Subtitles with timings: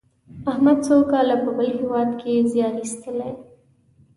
[0.51, 3.31] احمد څو کاله په بل هېواد کې زیار ایستلی.